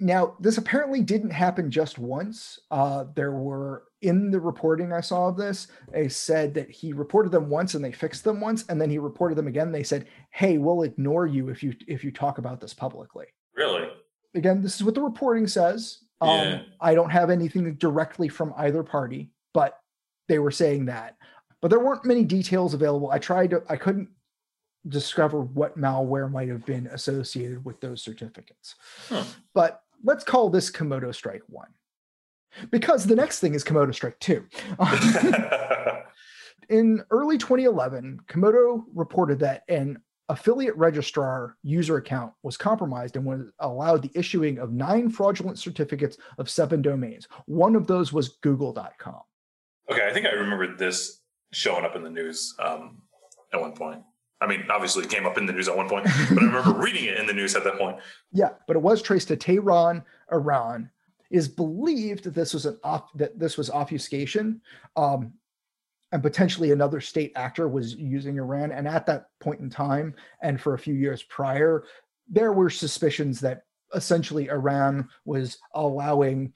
[0.00, 2.58] Now, this apparently didn't happen just once.
[2.70, 7.30] Uh, there were in the reporting I saw of this, they said that he reported
[7.32, 9.72] them once and they fixed them once, and then he reported them again.
[9.72, 13.88] They said, "Hey, we'll ignore you if you if you talk about this publicly." really?
[14.34, 15.98] Again, this is what the reporting says.
[16.20, 16.62] Um, Yeah.
[16.80, 19.80] I don't have anything directly from either party, but
[20.28, 21.16] they were saying that.
[21.60, 23.10] But there weren't many details available.
[23.10, 24.08] I tried to, I couldn't
[24.88, 28.76] discover what malware might have been associated with those certificates.
[29.08, 29.24] Huh.
[29.52, 31.68] But let's call this Comodo Strike 1.
[32.70, 34.44] Because the next thing is Comodo Strike 2.
[36.68, 43.50] In early 2011, Comodo reported that an affiliate registrar user account was compromised and was
[43.58, 47.26] allowed the issuing of nine fraudulent certificates of seven domains.
[47.46, 49.20] One of those was google.com.
[49.90, 51.20] okay, I think I remember this
[51.52, 53.02] showing up in the news um,
[53.52, 54.02] at one point.
[54.40, 56.72] I mean, obviously, it came up in the news at one point, but I remember
[56.78, 57.98] reading it in the news at that point.
[58.32, 60.90] Yeah, but it was traced to Tehran, Iran.
[61.30, 64.60] It Is believed that this was an off that this was obfuscation,
[64.96, 65.32] um,
[66.12, 68.72] and potentially another state actor was using Iran.
[68.72, 71.84] And at that point in time, and for a few years prior,
[72.28, 76.52] there were suspicions that essentially Iran was allowing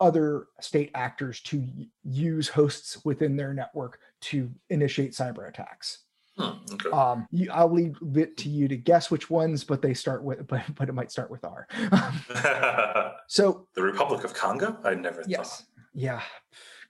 [0.00, 1.66] other state actors to
[2.02, 6.03] use hosts within their network to initiate cyber attacks.
[6.36, 6.90] Hmm, okay.
[6.90, 10.46] Um, you, I'll leave it to you to guess which ones, but they start with,
[10.48, 11.68] but, but it might start with R.
[13.28, 14.76] so the Republic of Congo?
[14.84, 16.22] I never yes, yeah,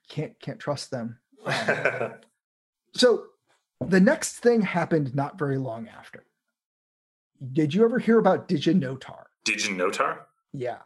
[0.09, 1.19] can't can't trust them.
[1.47, 2.25] thought.
[2.97, 3.25] So
[3.85, 6.25] the next thing happened not very long after.
[7.53, 9.25] Did you ever hear about Diginotar?
[9.45, 10.19] Diginotar?
[10.53, 10.79] Yeah,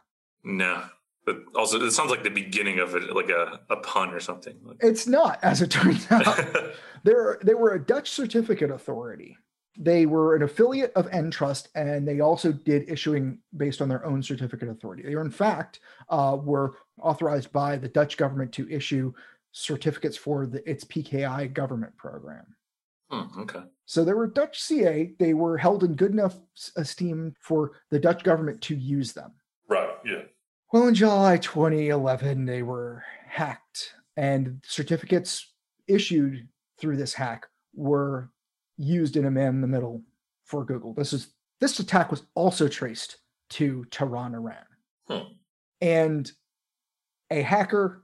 [0.43, 0.85] No.
[1.25, 4.55] But also, it sounds like the beginning of it, like a, a pun or something.
[4.79, 6.39] It's not, as it turns out.
[7.03, 9.37] They're, they were a Dutch certificate authority.
[9.77, 14.21] They were an affiliate of Entrust, and they also did issuing based on their own
[14.21, 15.03] certificate authority.
[15.03, 15.79] They were, in fact,
[16.09, 19.13] uh, were authorized by the Dutch government to issue
[19.51, 22.45] certificates for the, its PKI government program.
[23.09, 23.61] Hmm, okay.
[23.85, 25.11] So they were Dutch CA.
[25.17, 26.35] They were held in good enough
[26.75, 29.31] esteem for the Dutch government to use them.
[29.67, 29.89] Right.
[30.05, 30.23] Yeah.
[30.71, 35.51] Well, in July 2011, they were hacked, and certificates
[35.87, 36.47] issued
[36.79, 38.29] through this hack were
[38.77, 40.03] used in a man in the middle
[40.45, 40.93] for Google.
[40.93, 43.17] This is this attack was also traced
[43.49, 44.65] to Tehran, Iran,
[45.07, 45.33] Hmm.
[45.81, 46.31] and
[47.31, 48.03] a hacker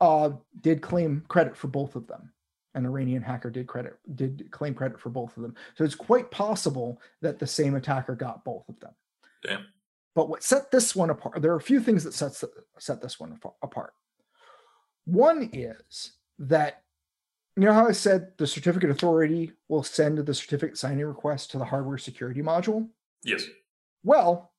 [0.00, 2.32] uh, did claim credit for both of them.
[2.74, 5.54] An Iranian hacker did credit did claim credit for both of them.
[5.76, 8.94] So it's quite possible that the same attacker got both of them.
[9.42, 9.66] Damn.
[10.14, 12.44] But what set this one apart, there are a few things that sets
[12.78, 13.92] set this one apart.
[15.04, 16.82] One is that
[17.56, 21.58] you know how I said the certificate authority will send the certificate signing request to
[21.58, 22.88] the hardware security module?
[23.24, 23.44] Yes.
[24.02, 24.52] Well,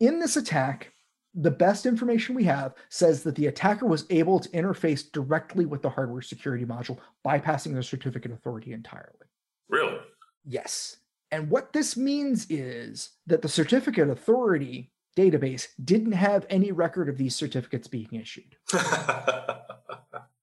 [0.00, 0.92] in this attack,
[1.34, 5.82] the best information we have says that the attacker was able to interface directly with
[5.82, 9.26] the hardware security module, bypassing the certificate authority entirely.
[9.68, 9.98] Really?
[10.44, 10.98] Yes.
[11.32, 17.16] And what this means is that the certificate authority database didn't have any record of
[17.18, 18.56] these certificates being issued.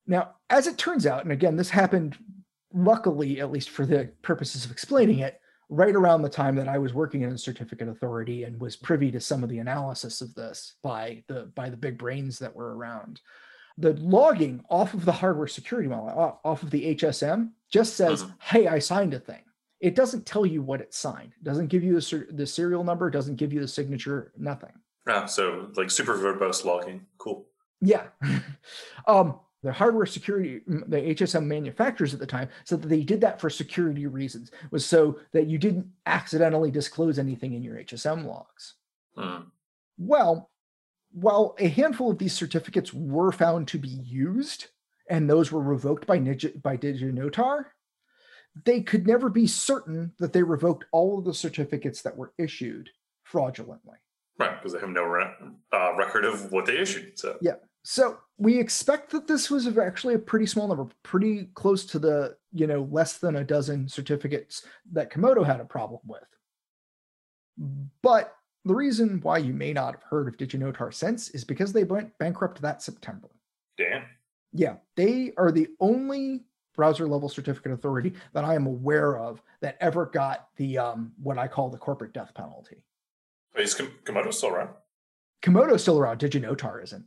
[0.07, 2.17] Now, as it turns out, and again, this happened
[2.73, 6.79] luckily, at least for the purposes of explaining it, right around the time that I
[6.79, 10.36] was working in a certificate authority and was privy to some of the analysis of
[10.36, 13.21] this by the by the big brains that were around.
[13.77, 18.36] The logging off of the hardware security model, off of the HSM, just says, Mhm.
[18.41, 19.43] "Hey, I signed a thing."
[19.82, 21.34] It doesn't tell you what it signed.
[21.36, 23.10] It doesn't give you the, ser- the serial number.
[23.10, 24.32] Doesn't give you the signature.
[24.38, 24.74] Nothing.
[25.10, 27.06] ah, so like super verbose logging.
[27.17, 27.48] Cool.
[27.82, 28.04] Yeah.
[29.08, 33.39] um, the hardware security, the HSM manufacturers at the time said that they did that
[33.39, 38.76] for security reasons, was so that you didn't accidentally disclose anything in your HSM logs.
[39.15, 39.44] Hmm.
[39.98, 40.50] Well,
[41.12, 44.67] while a handful of these certificates were found to be used,
[45.10, 47.65] and those were revoked by, Nigi- by Diginotar,
[48.66, 52.90] they could never be certain that they revoked all of the certificates that were issued
[53.24, 53.98] fraudulently.
[54.40, 55.32] Right, because they have no re-
[55.72, 57.18] uh, record of what they issued.
[57.18, 57.56] So Yeah.
[57.84, 62.38] So we expect that this was actually a pretty small number, pretty close to the,
[62.54, 66.22] you know, less than a dozen certificates that Comodo had a problem with.
[68.04, 68.36] But
[68.66, 72.16] the reason why you may not have heard of Diginotar since is because they went
[72.20, 73.30] bankrupt that September.
[73.78, 74.04] damn.
[74.54, 76.44] Yeah, they are the only
[76.75, 81.38] browser level certificate authority that I am aware of that ever got the um, what
[81.38, 82.84] I call the corporate death penalty.
[83.55, 84.69] Wait, is Kom- Comodo still around?
[85.41, 86.19] Comodo's still around.
[86.19, 87.05] DigiNotar isn't.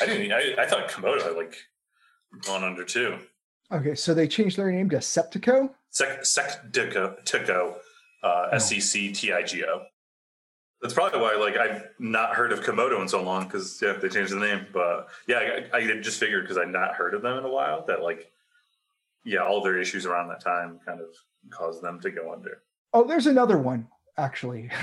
[0.00, 0.32] I didn't.
[0.32, 1.56] I, I thought Comodo had like
[2.44, 3.18] gone under too.
[3.72, 5.70] Okay, so they changed their name to Septico.
[5.90, 7.76] Sec Sectico, Tico,
[8.22, 8.56] uh, Oh.
[8.56, 9.82] S C C T I G O.
[10.82, 14.08] That's probably why, like, I've not heard of Comodo in so long because yeah, they
[14.08, 14.66] changed the name.
[14.72, 17.84] But yeah, I, I just figured because I'd not heard of them in a while
[17.86, 18.32] that like,
[19.24, 21.08] yeah, all their issues around that time kind of
[21.50, 22.62] caused them to go under.
[22.92, 24.70] Oh, there's another one actually.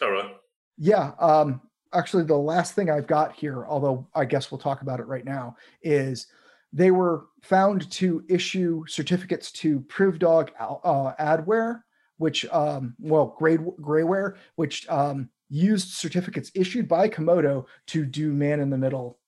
[0.00, 0.30] Oh, really?
[0.76, 1.10] Yeah.
[1.18, 1.60] Um,
[1.92, 5.24] actually, the last thing I've got here, although I guess we'll talk about it right
[5.24, 6.28] now, is
[6.72, 11.82] they were found to issue certificates to PrivDog uh, Adware,
[12.18, 18.60] which, um, well, grade Grayware, which um, used certificates issued by Comodo to do man
[18.60, 19.18] in the middle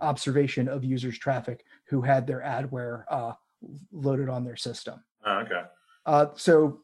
[0.00, 3.32] observation of users' traffic who had their adware uh,
[3.92, 5.02] loaded on their system.
[5.24, 5.62] Oh, okay.
[6.06, 6.80] Uh, so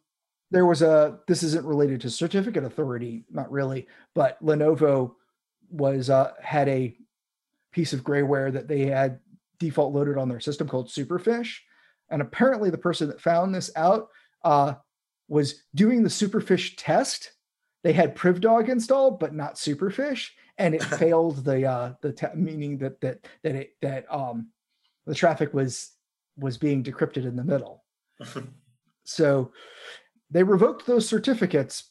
[0.50, 5.14] there was a this isn't related to certificate authority, not really, but Lenovo
[5.70, 6.96] was uh, had a
[7.72, 9.18] piece of grayware that they had
[9.58, 11.56] default loaded on their system called Superfish,
[12.10, 14.08] and apparently the person that found this out
[14.44, 14.74] uh,
[15.28, 17.32] was doing the Superfish test.
[17.82, 22.78] They had PrivDog installed, but not Superfish, and it failed the uh, the te- meaning
[22.78, 24.50] that that that it that um
[25.06, 25.90] the traffic was
[26.36, 27.84] was being decrypted in the middle.
[29.06, 29.52] So
[30.30, 31.90] they revoked those certificates,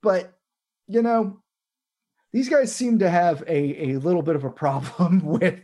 [0.00, 0.38] but
[0.86, 1.42] you know,
[2.32, 5.60] these guys seem to have a, a little bit of a problem with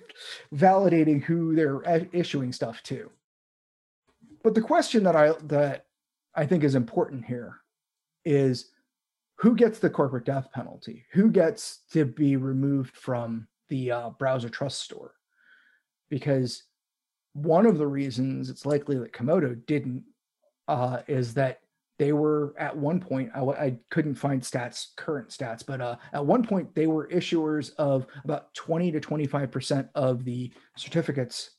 [0.54, 3.10] validating who they're issuing stuff to.
[4.42, 5.86] But the question that I that
[6.34, 7.56] I think is important here
[8.24, 8.70] is
[9.36, 11.04] who gets the corporate death penalty?
[11.12, 15.14] Who gets to be removed from the uh, browser trust store?
[16.08, 16.64] Because
[17.32, 20.04] one of the reasons it's likely that Comodo didn't
[20.68, 21.60] uh, is that
[21.98, 26.74] they were at one point—I couldn't find stats current stats but uh, at one point
[26.74, 31.50] they were issuers of about 20 to 25 percent of the certificates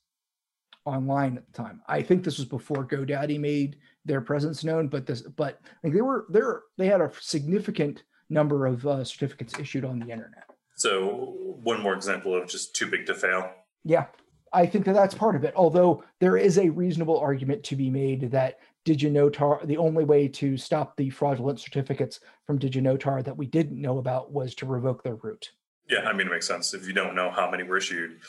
[0.86, 1.81] online at the time.
[1.88, 6.01] I think this was before godaddy made their presence known but this but like they
[6.01, 10.45] were there they had a significant number of uh, certificates issued on the internet.
[10.75, 13.51] So one more example of just too big to fail.
[13.84, 14.07] yeah
[14.54, 17.90] i think that that's part of it although there is a reasonable argument to be
[17.90, 23.46] made that DigiNotar, the only way to stop the fraudulent certificates from DigiNotar that we
[23.46, 25.52] didn't know about was to revoke their root.
[25.90, 26.74] Yeah, I mean it makes sense.
[26.74, 28.20] If you don't know how many were issued,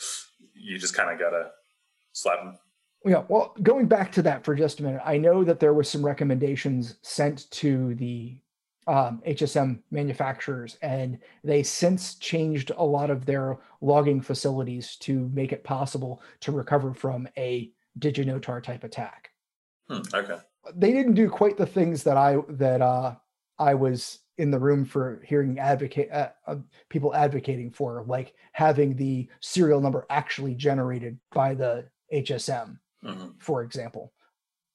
[0.54, 1.50] you just kind of gotta
[2.12, 2.58] slap them.
[3.04, 5.88] Yeah, well, going back to that for just a minute, I know that there was
[5.88, 8.36] some recommendations sent to the
[8.86, 15.52] um, HSM manufacturers, and they since changed a lot of their logging facilities to make
[15.52, 19.30] it possible to recover from a DigiNotar type attack.
[19.88, 20.38] Hmm, okay.
[20.76, 23.16] they didn't do quite the things that I that uh
[23.58, 26.56] I was in the room for hearing advocate uh, uh,
[26.88, 33.62] people advocating for like having the serial number actually generated by the HSM hmm for
[33.62, 34.12] example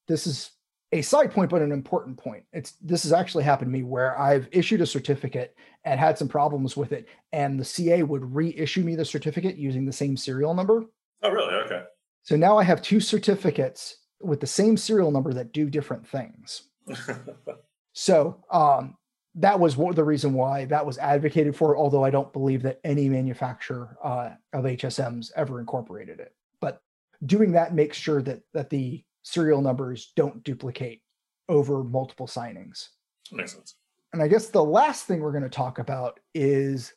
[0.06, 0.50] this is
[0.92, 4.18] a side point but an important point it's this has actually happened to me where
[4.18, 8.82] I've issued a certificate and had some problems with it and the CA would reissue
[8.82, 10.84] me the certificate using the same serial number
[11.22, 11.54] Oh, really?
[11.54, 11.82] Okay.
[12.22, 16.62] so now I have two certificates with the same serial number that do different things
[17.92, 18.96] so um,
[19.38, 23.08] that was the reason why that was advocated for, although I don't believe that any
[23.08, 26.34] manufacturer uh, of HSMs ever incorporated it.
[26.60, 26.80] But
[27.24, 31.02] doing that makes sure that that the serial numbers don't duplicate
[31.48, 32.88] over multiple signings.
[33.30, 33.74] Makes sense.
[34.12, 36.94] And I guess the last thing we're going to talk about is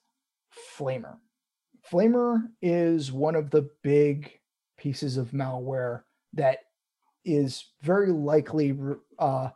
[0.77, 1.17] Flamer.
[1.91, 4.31] Flamer is one of the big
[4.77, 6.59] pieces of malware that
[7.25, 8.77] is very likely
[9.19, 9.49] uh,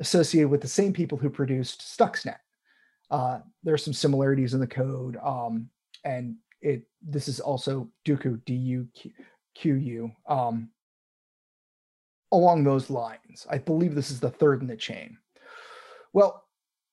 [0.00, 2.38] associated with the same people who produced Stuxnet.
[3.10, 5.68] Uh, there are some similarities in the code, um,
[6.04, 8.88] and it this is also Duqu D U
[9.54, 10.70] Q U um,
[12.32, 13.46] along those lines.
[13.48, 15.18] I believe this is the third in the chain.
[16.12, 16.44] Well,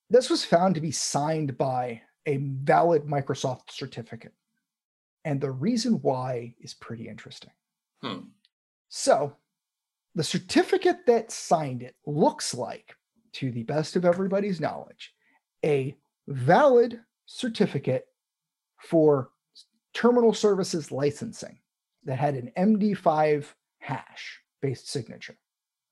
[0.09, 4.33] this was found to be signed by a valid Microsoft certificate,
[5.25, 7.51] and the reason why is pretty interesting.
[8.01, 8.19] Hmm.
[8.89, 9.35] So,
[10.15, 12.95] the certificate that signed it looks like,
[13.33, 15.13] to the best of everybody's knowledge,
[15.63, 15.95] a
[16.27, 18.05] valid certificate
[18.81, 19.29] for
[19.93, 21.59] terminal services licensing
[22.05, 23.45] that had an MD5
[23.79, 25.37] hash based signature.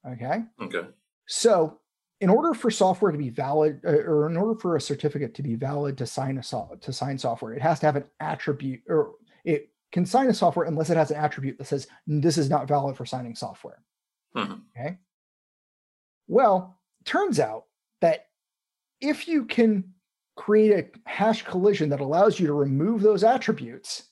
[0.08, 0.44] Okay.
[0.62, 0.88] Okay.
[1.28, 1.80] So,
[2.20, 5.44] in order for software to be valid, uh, or in order for a certificate to
[5.44, 8.82] be valid to sign a so- to sign software, it has to have an attribute,
[8.88, 12.50] or it can sign a software unless it has an attribute that says this is
[12.50, 13.84] not valid for signing software.
[14.36, 14.62] Mhm.
[14.76, 14.98] Okay.
[16.28, 17.66] Well, turns out
[18.02, 18.30] that
[19.00, 19.94] if you can
[20.36, 24.10] create a hash collision that allows you to remove those attributes,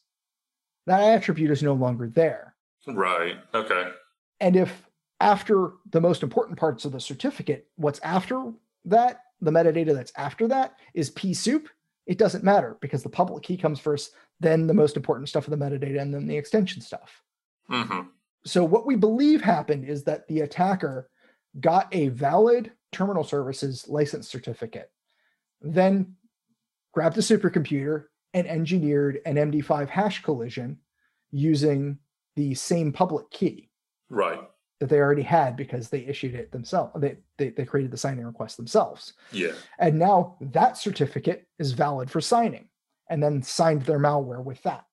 [0.86, 2.56] that attribute is no longer there.
[2.88, 3.38] Right.
[3.54, 3.92] Okay.
[4.40, 4.88] And if
[5.20, 8.52] after the most important parts of the certificate, what's after
[8.86, 11.70] that, the metadata that's after that is p soup,
[12.06, 15.52] it doesn't matter because the public key comes first, then the most important stuff of
[15.52, 17.22] the metadata, and then the extension stuff.
[17.70, 18.02] hmm
[18.46, 21.10] So what we believe happened is that the attacker
[21.60, 24.92] got a valid terminal services license certificate,
[25.62, 26.16] then
[26.94, 30.80] grabbed a supercomputer and engineered an MD5 hash collision
[31.32, 31.98] using
[32.36, 33.70] the same public key
[34.10, 34.40] Right.
[34.80, 36.92] that they already had because they issued it themselves.
[36.98, 39.14] They, they, they created the signing request themselves.
[39.32, 39.54] Yeah.
[39.80, 42.68] And now that certificate is valid for signing
[43.10, 44.86] and then signed their malware with that.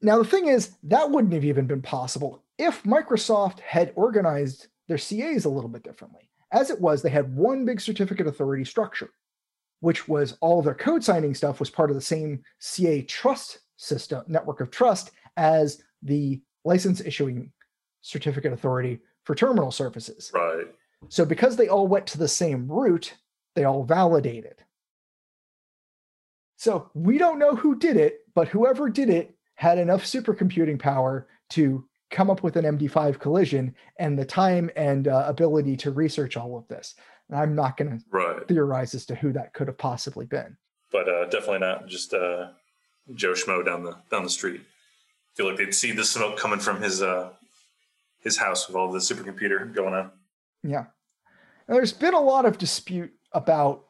[0.00, 4.96] Now, the thing is, that wouldn't have even been possible if Microsoft had organized their
[4.96, 6.30] CAs a little bit differently.
[6.52, 9.10] As it was, they had one big certificate authority structure,
[9.80, 13.58] which was all of their code signing stuff was part of the same CA trust
[13.76, 17.52] system, network of trust, as the license issuing
[18.02, 20.30] certificate authority for terminal services.
[20.34, 20.66] Right.
[21.08, 23.14] So because they all went to the same root,
[23.54, 24.62] they all validated.
[26.56, 31.28] So we don't know who did it, but whoever did it had enough supercomputing power
[31.50, 36.36] to come up with an MD5 collision and the time and uh, ability to research
[36.36, 36.94] all of this.
[37.28, 40.56] And I'm not going to theorize as to who that could have possibly been.
[40.90, 42.48] But uh, definitely not just uh,
[43.14, 44.62] Joe Schmo down the down the street.
[45.38, 47.30] Feel like they'd see the smoke coming from his uh,
[48.18, 50.10] his house with all the supercomputer going on.
[50.64, 50.86] Yeah.
[51.68, 53.84] And there's been a lot of dispute about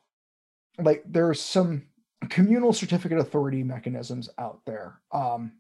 [0.79, 1.87] like there's some
[2.29, 5.01] communal certificate authority mechanisms out there.
[5.11, 5.53] Um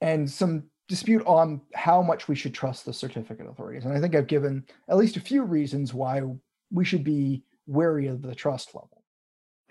[0.00, 3.86] and some dispute on how much we should trust the certificate authorities.
[3.86, 6.22] And I think I've given at least a few reasons why
[6.70, 9.02] we should be wary of the trust level.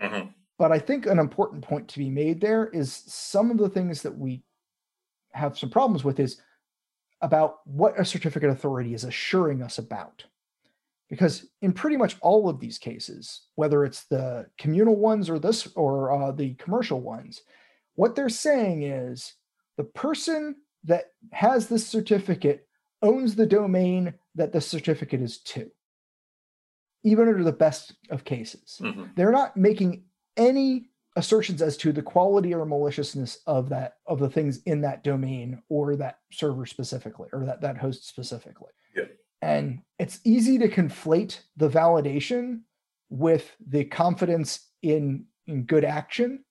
[0.02, 3.70] hmm But I think an important point to be made there is some of the
[3.70, 4.44] things that we
[5.34, 6.40] have some problems with is
[7.22, 10.26] about what a certificate authority is assuring us about.
[11.10, 15.68] Because in pretty much all of these cases, whether it's the communal ones or this
[15.76, 17.42] or uh, the commercial ones,
[17.96, 19.34] what they're saying is
[19.78, 22.68] the person that has this certificate
[23.02, 25.70] owns the domain that the certificate is to,
[27.04, 30.04] even under the best of cases hmm they're not making
[30.38, 35.04] any assertions as to the quality or maliciousness of that of the things in that
[35.04, 39.04] domain or that server specifically or that that host specifically Yeah.
[39.42, 42.62] and it's easy to conflate the validation
[43.10, 46.44] with the confidence in in good action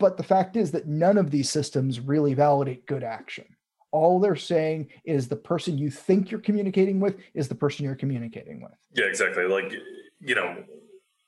[0.00, 3.44] but the fact is that none of these systems really validate good action
[3.92, 7.94] all they're saying is the person you think you're communicating with is the person you're
[7.94, 9.44] communicating with Yeah, exactly.
[9.44, 9.72] Like
[10.20, 10.56] you know,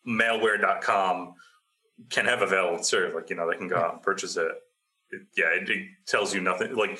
[0.09, 1.35] malware.com
[2.11, 3.15] can have a valid cert.
[3.15, 4.53] Like you know, they can go out and purchase it.
[5.11, 6.75] it yeah, it, it tells you nothing.
[6.75, 6.99] Like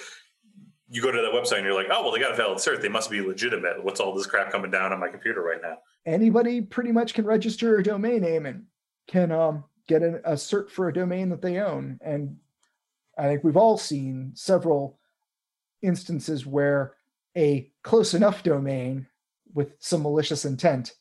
[0.89, 2.81] you go to that website and you're like, oh well, they got a valid cert.
[2.81, 3.83] They must be legitimate.
[3.83, 5.79] What's all this crap coming down on my computer right now?
[6.07, 8.65] anybody pretty much can register a domain name and
[9.09, 11.99] can um, get an, a cert for a domain that they own.
[12.01, 12.37] And
[13.19, 14.99] I think we've all seen several
[15.83, 16.95] instances where
[17.37, 19.07] a close enough domain
[19.53, 20.95] with some malicious intent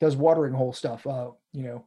[0.00, 1.06] does watering hole stuff.
[1.06, 1.84] Uh, you know,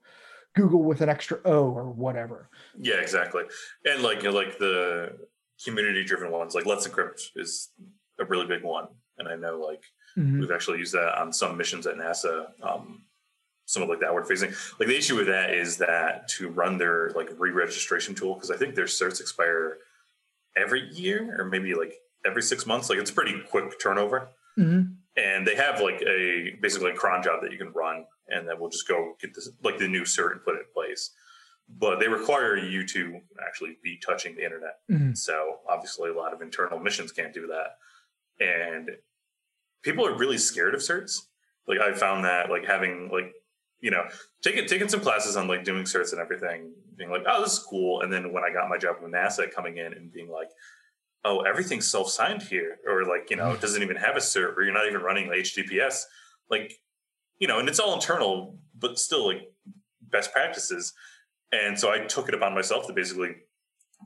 [0.56, 2.49] Google with an extra O or whatever.
[2.78, 3.43] Yeah, exactly.
[3.86, 5.18] And like you know, like the
[5.64, 7.70] community driven ones, like Let's Encrypt is
[8.20, 8.88] a really big one.
[9.18, 9.84] And I know like
[10.18, 10.39] Mhm.
[10.41, 12.47] we've actually used that on some missions at NASA.
[12.62, 13.06] Um,
[13.66, 14.49] some of like the outward facing.
[14.80, 18.58] Like the issue with that is that to run their like re-registration tool, because I
[18.58, 19.78] think their certs expire
[20.58, 21.93] every year or maybe like
[22.26, 22.89] every six months.
[22.89, 24.28] Like it's pretty quick turnover.
[24.60, 24.95] Mhm.
[25.16, 28.60] And they have like a basically a cron job that you can run, and then
[28.60, 31.12] we'll just go get this like the new cert and put it in place.
[31.70, 34.80] But they require you to actually be touching the internet.
[34.90, 35.18] Mhm.
[35.18, 37.78] So obviously, a lot of internal missions can't do that,
[38.46, 38.90] and
[39.84, 41.18] people are really scared of certs.
[41.68, 43.34] Like I found that like having like
[43.80, 44.04] you know
[44.44, 47.60] taking taking some classes on like doing certs and everything, being like, oh, this is
[47.60, 48.02] cool.
[48.02, 50.50] And then when I got my job with NASA, coming in and being like,
[51.24, 54.58] oh, everything's self signed here, or like you know, it doesn't even have a cert,
[54.58, 56.04] or you're not even running HTTPS,
[56.50, 56.74] like
[57.42, 59.52] you know, and it's all internal, but still like
[60.02, 60.94] best practices.
[61.52, 63.36] And so I took it upon myself to basically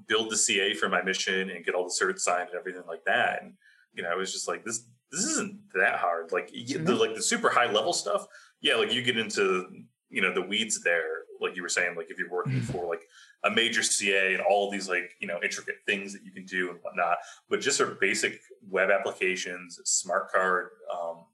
[0.07, 3.03] build the CA for my mission and get all the certs signed and everything like
[3.05, 3.43] that.
[3.43, 3.53] And
[3.93, 6.31] you know, I was just like, this this isn't that hard.
[6.31, 8.25] Like y- the like the super high level stuff,
[8.61, 9.67] yeah, like you get into
[10.09, 11.03] you know the weeds there.
[11.41, 13.01] Like you were saying, like if you're working for like
[13.43, 16.69] a major CA and all these like you know intricate things that you can do
[16.71, 17.17] and whatnot,
[17.49, 21.25] but just sort of basic web applications, smart card, um,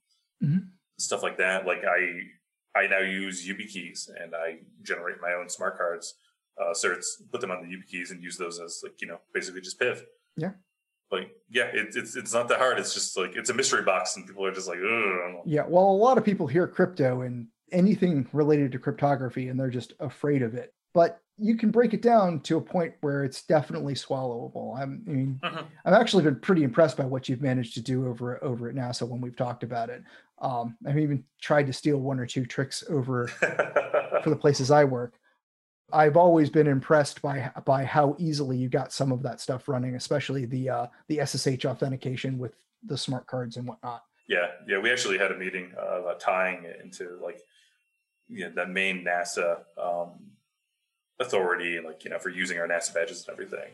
[0.43, 0.67] Mhm.
[1.01, 1.65] Stuff like that.
[1.65, 6.15] Like I I now use YubiKeys and I generate my own smart cards,
[6.59, 9.61] uh, certs, put them on the YubiKeys and use those as like you know basically
[9.61, 10.01] just PIV.
[10.37, 10.51] Yeah.
[11.11, 12.79] Like yeah, it's it's it's not that hard.
[12.79, 14.79] It's just like it's a mystery box, and people are just like.
[15.45, 19.69] Yeah, well, a lot of people hear crypto and anything related to cryptography and they're
[19.69, 20.73] just afraid of it.
[20.93, 24.77] But you can break it down to a point where it's definitely swallowable.
[24.77, 25.65] I'm, I mean, Mhm.
[25.85, 29.07] I've actually been pretty impressed by what you've managed to do over over at NASA
[29.07, 30.03] when we've talked about it.
[30.39, 33.27] Um, I've even tried to steal one or two tricks over
[34.23, 35.15] for the places I work.
[35.93, 39.95] I've always been impressed by by how easily you got some of that stuff running,
[39.95, 44.03] especially the uh, the SSH authentication with the smart cards and whatnot.
[44.27, 44.77] Yeah, yeah.
[44.77, 47.41] We actually had a meeting uh, about tying it into like
[48.27, 50.31] you know, the main NASA um,
[51.21, 53.71] authority, like you know, for using our NASA badges and everything.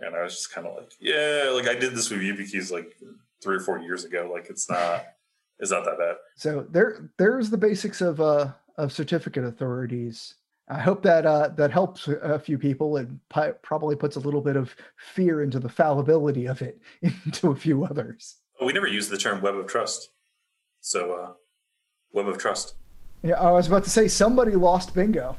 [0.00, 2.96] And I was just kind of like, yeah, like I did this with YubiKeys like
[3.42, 4.30] three or four years ago.
[4.32, 5.04] Like it's not,
[5.58, 6.16] it's not that bad.
[6.36, 10.34] So there there's the basics of uh of certificate authorities.
[10.70, 14.42] I hope that uh, that helps a- few people and pi- probably puts a little
[14.42, 14.74] bit of
[15.14, 18.36] fear into the fallibility of it into a few others.
[18.64, 20.10] We never used the term web of trust.
[20.80, 21.32] So, uh,
[22.12, 22.74] web of trust.
[23.22, 25.36] Yeah, I was about to say somebody lost bingo.